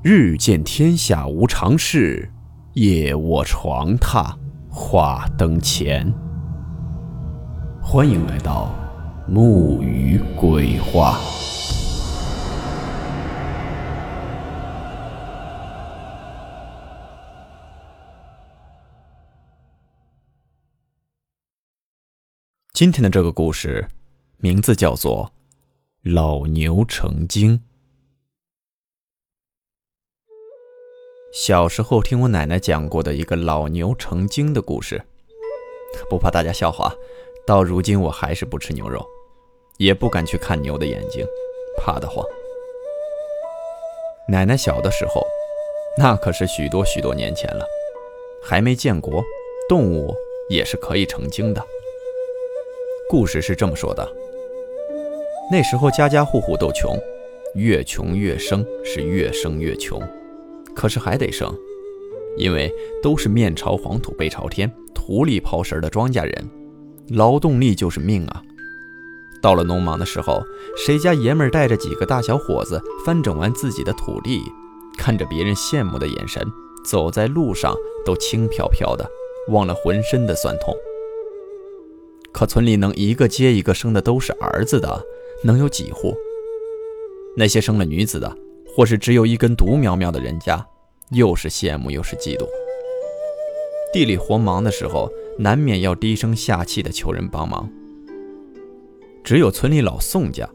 [0.00, 2.30] 日见天下无常事，
[2.74, 4.32] 夜卧床榻
[4.70, 6.14] 话灯前。
[7.82, 8.72] 欢迎来到
[9.26, 11.18] 木鱼鬼话。
[22.72, 23.88] 今天的这个故事，
[24.36, 25.32] 名字叫做
[26.12, 27.58] 《老牛成精》。
[31.30, 35.02] 小时候听我奶奶讲过的一个老牛成精的故事，
[36.08, 36.90] 不怕大家笑话，
[37.46, 39.04] 到如今我还是不吃牛肉，
[39.76, 41.26] 也不敢去看牛的眼睛，
[41.76, 42.24] 怕得慌。
[44.26, 45.22] 奶奶小的时候，
[45.98, 47.62] 那可是许多许多年前了，
[48.42, 49.22] 还没建国
[49.68, 50.14] 动物
[50.48, 51.62] 也是可以成精的。
[53.10, 54.10] 故事是这么说的：
[55.52, 56.98] 那时候家家户户都穷，
[57.54, 60.00] 越穷越生，是越生越穷。
[60.78, 61.52] 可是还得生，
[62.36, 66.48] 因为都是面朝黄土背朝天、土里刨食的庄稼人，
[67.08, 68.40] 劳动力就是命啊。
[69.42, 70.40] 到了农忙的时候，
[70.76, 74.40] 谁家爷们儿带着几个大小伙子翻整完自己的土地，
[74.96, 76.46] 看着别人羡慕的眼神，
[76.84, 77.74] 走在路上
[78.06, 79.04] 都轻飘飘的，
[79.48, 80.72] 忘了浑身的酸痛。
[82.30, 85.04] 可村里能一个接一个生的都是儿子的，
[85.42, 86.14] 能有几户？
[87.36, 88.38] 那些生了女子的。
[88.78, 90.64] 或是只有一根独苗苗的人家，
[91.10, 92.46] 又是羡慕又是嫉妒。
[93.92, 97.68] 地里活忙的时候，难免要低声下气的求人帮忙。
[99.24, 100.48] 只有村里老宋家，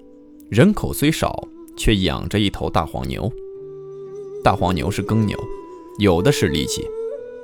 [0.50, 3.30] 人口虽少，却养着一头大黄牛。
[4.42, 5.38] 大黄牛是耕牛，
[6.00, 6.88] 有的是力气。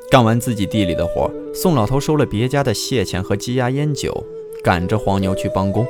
[0.10, 4.24] 干完自己地里的活，宋老头收了别家的蟹钱和鸡鸭烟酒，
[4.64, 5.86] 赶着黄牛去帮工。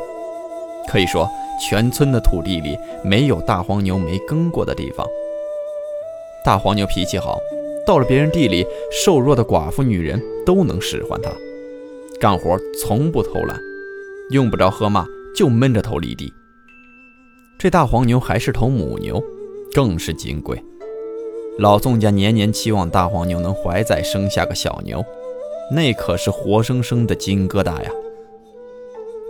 [0.87, 1.29] 可以说。
[1.59, 5.05] 全村的土地里没有大黄牛没耕过的地方。
[6.45, 7.37] 大黄牛脾气好，
[7.85, 11.29] 到了别人地里，瘦弱的寡妇女人都能使唤它。
[12.19, 13.59] 干活从不偷懒，
[14.31, 15.05] 用不着喝骂
[15.35, 16.33] 就闷着头犁地。
[17.57, 19.21] 这大黄牛还是头母牛，
[19.73, 20.61] 更是金贵。
[21.57, 25.03] 老宋家年年期望大黄牛能怀崽生下个小牛，
[25.73, 27.91] 那可是活生生的金疙瘩呀。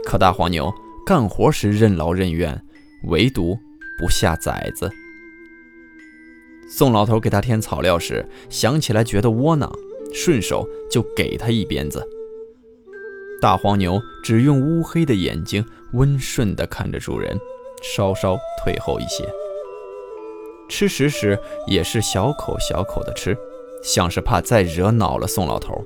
[0.06, 0.72] 可大黄牛。
[1.10, 2.64] 干活时任劳任怨，
[3.06, 3.58] 唯独
[3.98, 4.88] 不下崽子。
[6.70, 9.74] 宋老头给他添草料时，想起来觉得窝囊，
[10.14, 12.08] 顺手就给他一鞭子。
[13.42, 17.36] 大黄牛只用乌黑的眼睛温顺地看着主人，
[17.82, 19.28] 稍稍退后一些。
[20.70, 23.36] 吃食时也是小口小口的吃，
[23.84, 25.84] 像是怕再惹恼了宋老头。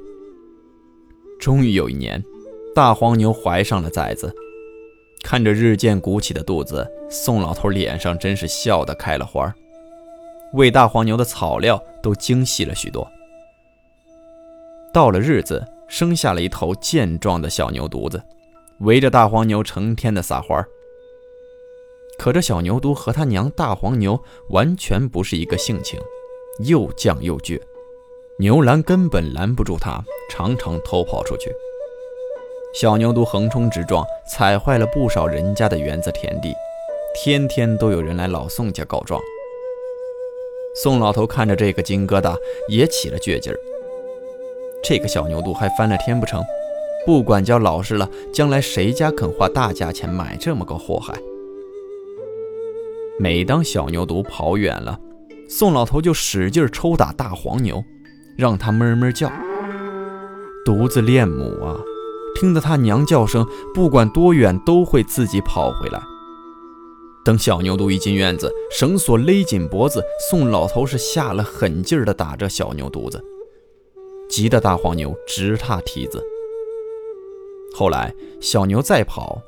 [1.40, 2.22] 终于有一年，
[2.76, 4.36] 大黄牛怀上了崽子。
[5.24, 9.52] 看着日渐鼓起的肚子，宋老头脸上真是笑得开了花
[10.54, 13.10] 喂大黄牛的草料都精细了许多。
[14.94, 18.22] 到了日子，生下了一头健壮的小牛犊子，
[18.82, 20.64] 围着大黄牛成天的撒欢
[22.20, 26.00] 可这小牛犊和他娘大黄牛完全不是一个性情，
[26.60, 27.60] 又犟又倔，
[28.38, 31.50] 牛栏根本拦不住它，常常偷跑出去。
[32.74, 36.52] 小牛犊横冲直撞，踩坏了不少人家的园子田地，
[37.14, 39.22] 天天都有人来老宋家告状。
[40.76, 42.36] 宋老头看着这个金疙瘩，
[42.68, 43.60] 也起了倔劲儿。
[44.84, 46.44] 这个小牛犊还翻了天不成？
[47.06, 51.14] 不管教老实了，将来谁家肯花大价钱买这么个祸害？
[53.20, 55.00] 每当小牛犊跑远了，
[55.48, 57.84] 宋老头就使劲抽打大黄牛，
[58.36, 59.32] 让它哞哞叫。
[60.66, 61.78] 犊子恋母啊！
[62.36, 66.02] 听得他娘叫声，不管多远都会自己跑回来。
[67.24, 73.24] 等小牛犊一进院子，绳索勒紧脖子，宋老头是下了狠劲儿的打着小牛犊子，
[74.30, 76.22] 急得大黄牛直踏蹄子。
[77.74, 79.42] 后来小牛再跑，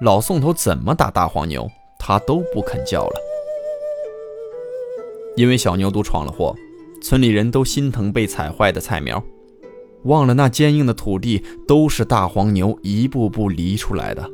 [0.00, 1.68] 老宋头怎么打大黄牛，
[1.98, 3.20] 他都不肯叫了。
[5.36, 6.54] 因为小牛犊闯了祸，
[7.02, 9.22] 村里人都心疼被踩坏的菜苗。
[10.06, 14.28] 忘了那坚硬的土地都是大黄牛一步步犁出来的。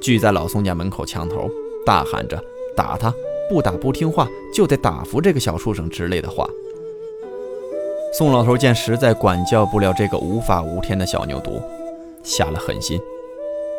[0.00, 1.50] 聚在老宋家门口墙头，
[1.84, 2.42] 大喊着
[2.76, 3.12] “打他，
[3.48, 6.48] 不打不听话，就得打服这个小畜生”之类的话。
[8.12, 11.60] 宋老头见实在管教不了这个无法无天的小牛犊，
[12.22, 12.98] 下了狠心。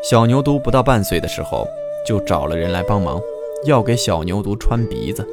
[0.08, 1.66] 小牛犊不到半岁的时候，
[2.06, 3.20] 就找了人来帮忙，
[3.66, 5.28] 要给小牛犊穿鼻子。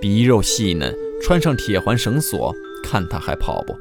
[0.00, 2.52] 鼻肉细嫩，穿上铁环绳索，
[2.82, 3.74] 看他还跑不。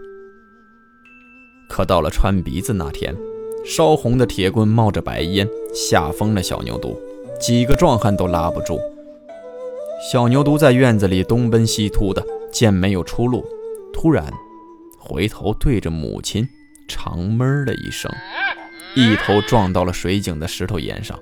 [1.69, 3.15] 可到了穿鼻子那天，
[3.65, 6.95] 烧红的铁棍冒着白烟，吓疯了小牛犊，
[7.39, 8.79] 几个壮汉都拉不住。
[10.11, 13.43] 小牛犊在院子里东奔西突的，见没有出路，
[13.93, 14.31] 突然
[14.99, 16.47] 回头对着母亲
[16.87, 18.11] 长闷了一声，
[18.95, 21.17] 一头撞到了水井的石头岩上，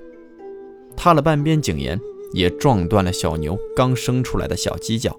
[0.96, 1.98] 塌了半边井沿，
[2.32, 5.16] 也撞断了小牛刚生出来的小犄角。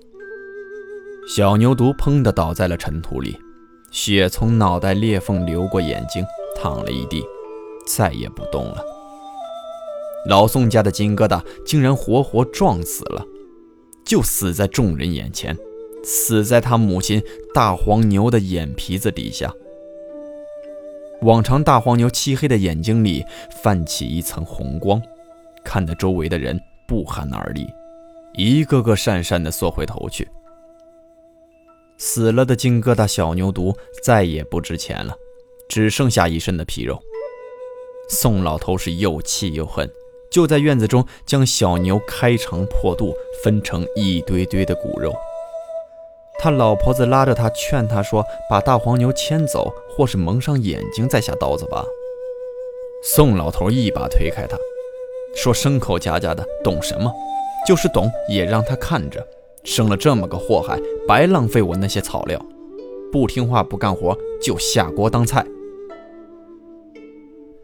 [1.28, 3.36] 小牛犊砰的倒在了尘土里，
[3.96, 6.22] 血从脑袋裂缝流过眼睛，
[6.54, 7.24] 躺了一地，
[7.88, 8.84] 再也不动了。
[10.28, 13.26] 老宋家的金疙瘩竟然活活撞死了。
[14.04, 15.58] 就死在众人眼前，
[16.04, 19.50] 死在他母亲大黄牛的眼皮子底下。
[21.22, 23.24] 往常大黄牛漆黑的眼睛里
[23.64, 25.02] 泛起一层红光，
[25.64, 27.66] 看得周围的人不寒而栗，
[28.34, 30.28] 一个个讪讪地缩回头去。
[31.98, 35.16] 死了的金疙瘩小牛犊再也不值钱了，
[35.68, 37.00] 只剩下一身的皮肉。
[38.10, 39.90] 宋老头是又气又恨。
[40.32, 45.16] 就在院子中，将小牛开肠破肚，分成一堆堆的骨肉。
[46.38, 51.86] 他老婆子拉着他，劝他说：“把大黄牛牵走，或是蒙上眼睛再下刀子吧。”
[53.02, 54.58] 宋老头一把推开他，
[55.36, 57.10] 说：“牲口家家的，懂什么？
[57.66, 59.26] 就是懂，也让他看着，
[59.66, 62.40] 生了这么个祸害，白浪费我那些草料。
[63.12, 65.46] 不听话，不干活，就下锅当菜。”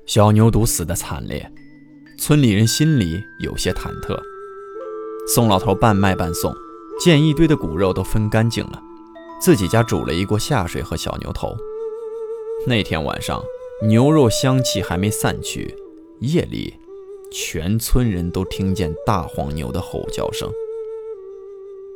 [0.05, 1.49] 小牛犊死的惨烈。
[2.17, 4.19] 村里人心里有些忐忑。
[5.33, 6.53] 宋老头半卖半送，
[6.99, 8.81] 见一堆的骨肉都分干净了，
[9.41, 11.55] 自己家煮了一锅下水和小牛头。
[12.67, 13.41] 那天晚上，
[13.87, 15.75] 牛肉香气还没散去，
[16.19, 16.75] 夜里，
[17.31, 20.51] 全村人都听见大黄牛的吼叫声。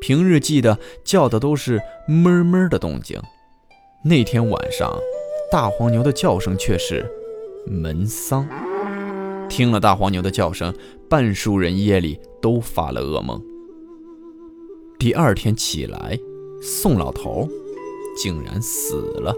[0.06, 3.20] 平日记得叫的都是哞哞的动静，
[4.04, 4.96] 那天晚上，
[5.52, 7.04] 大黄牛的叫声却是
[7.66, 8.48] 门桑。
[9.50, 10.72] 听了大黄牛的叫声，
[11.10, 13.42] 半数人夜里都发了噩梦。
[15.00, 16.20] 第二天起来，
[16.62, 17.50] 宋老头
[18.16, 19.36] 竟然死了，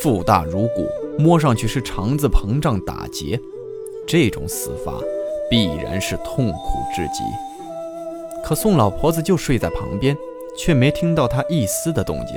[0.00, 0.86] 腹大如鼓，
[1.18, 3.36] 摸上去是肠子膨胀打结。
[4.06, 5.00] 这种死法
[5.50, 7.24] 必然是痛苦至极。
[8.44, 10.14] 可宋老婆子就睡在旁边，
[10.56, 12.36] 却没听到他一丝的动静。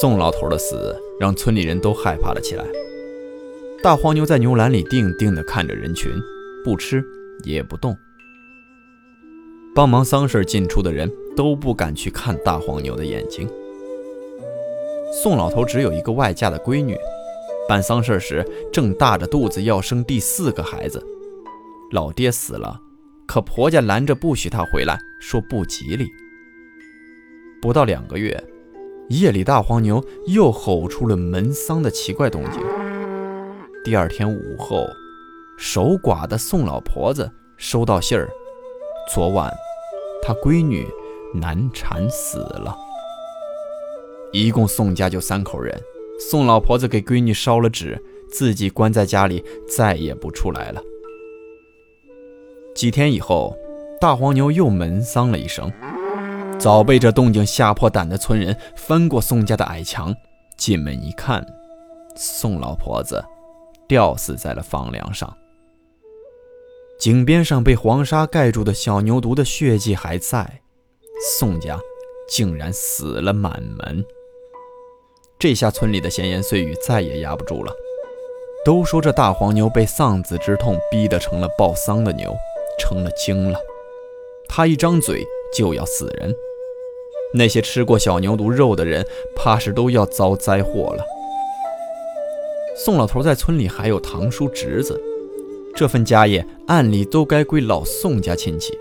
[0.00, 2.64] 宋老头的死让村里人都害怕了起来。
[3.82, 6.12] 大黄牛在牛栏里定定地看着人群，
[6.64, 7.04] 不吃
[7.44, 7.96] 也不动。
[9.76, 13.48] 帮忙丧事进出的人都不敢去看大黄牛的眼睛。
[15.12, 16.98] 宋老头只有一个外嫁的闺女，
[17.68, 21.00] 办丧事时正大着肚子要生第四个孩子。
[21.92, 22.80] 老爹死了，
[23.26, 26.06] 可婆家拦着不许他回来，说不吉利。
[27.60, 28.42] 不到两个月，
[29.08, 32.62] 夜里大黄牛又吼出了门丧的奇怪动静。
[33.84, 34.86] 第二天午后，
[35.58, 38.28] 守寡的宋老婆子收到信儿，
[39.12, 39.52] 昨晚
[40.22, 40.86] 她闺女
[41.34, 42.76] 难产死了。
[44.32, 45.80] 一共宋家就三口人，
[46.18, 50.82] 宋老婆子给闺女烧了纸，自己关在家里，再也不出来了。
[52.76, 53.56] 几天以后，
[53.98, 55.72] 大黄牛又门丧了一声，
[56.58, 60.14] 早被这动静吓破胆的村人翻过宋家的矮墙，
[60.58, 61.44] 进门一看，
[62.14, 63.24] 宋老婆子。
[63.88, 65.32] 吊死在了房梁上，
[66.98, 70.60] 井边上被黄沙盖住的小牛犊的血迹还在，
[71.38, 71.78] 宋家
[72.28, 74.04] 竟然死了满门。
[75.38, 77.72] 这下村里的闲言碎语再也压不住了，
[78.64, 82.34] 都说这大黄牛被丧子之痛逼得成了报丧的牛，
[82.78, 83.58] 成了精了。
[84.48, 86.34] 他一张嘴就要死人，
[87.34, 91.04] 那些吃过小牛犊肉的人，怕是都要遭灾祸了。
[92.76, 95.00] 宋老头在村里还有堂叔侄子，
[95.74, 98.78] 这份家业按理都该归老宋家亲戚。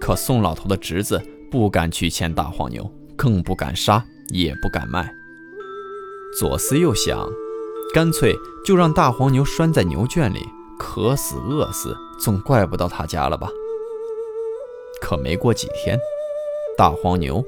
[0.00, 5.12] 可宋老头的侄子不敢去牵大黄牛，更不敢杀，也不敢卖。
[6.38, 7.28] 左思右想，
[7.94, 10.40] 干脆就让大黄牛拴在牛圈里，
[10.78, 13.50] 渴死饿死，总怪不到他家了吧？
[15.00, 15.98] 可没过几天，
[16.76, 17.44] 大黄牛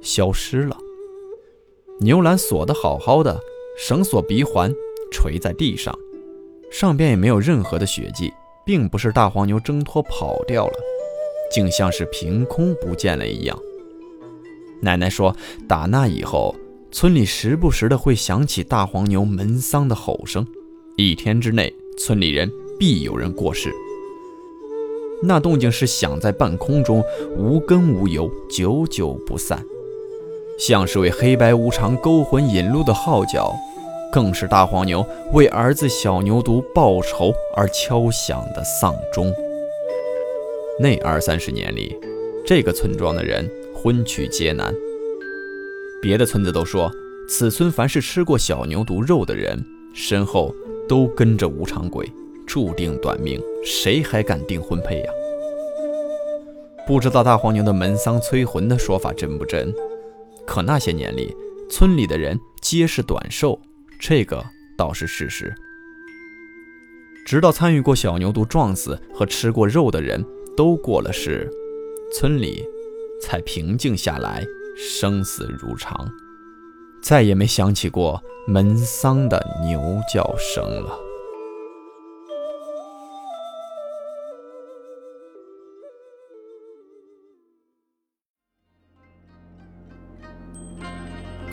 [0.00, 0.76] 消失了，
[2.00, 3.38] 牛栏锁得好好的，
[3.76, 4.72] 绳索鼻环。
[5.12, 5.92] 垂在地上，
[6.70, 8.32] 上边也没有任何的血迹，
[8.64, 10.74] 并不是大黄牛挣脱跑掉了，
[11.50, 13.58] 竟像是凭空不见了一样。
[14.80, 15.34] 奶奶说，
[15.68, 16.54] 打那以后，
[16.92, 20.46] 村里时不时的会响起大黄牛门丧的吼声，
[20.96, 22.48] 一天之内，村里人
[22.80, 23.70] 必有人过世。
[25.22, 27.04] 那动静是响在半空中，
[27.36, 29.62] 无根无由，久久不散，
[30.58, 33.54] 像是为黑白无常勾魂引路的号角。
[34.12, 39.32] 更是大黄牛为儿子小牛犊报仇而敲响的丧钟。
[40.80, 41.96] 那二三十年里，
[42.44, 44.74] 这个村庄的人婚娶皆难。
[46.02, 46.90] 别的村子都说，
[47.28, 50.52] 此村凡是吃过小牛犊肉的人，身后
[50.88, 52.10] 都跟着无常鬼，
[52.50, 53.40] 注定短命。
[53.64, 55.12] 谁还敢订婚配呀？
[56.84, 59.72] 不知道大黄牛的门丧催魂的说法真不真？
[60.44, 61.32] 可那些年里，
[61.70, 63.60] 村里的人皆是短寿，
[64.00, 64.44] 这个
[64.76, 65.54] 倒是事实。
[67.24, 70.24] 直到参与过小牛犊撞死和吃过肉的人
[70.56, 71.48] 都过了世，
[72.12, 72.66] 村里
[73.22, 74.44] 才平静下来，
[74.76, 76.10] 生死如常，
[77.00, 79.80] 再也没响起过门丧的牛
[80.12, 81.09] 叫声了。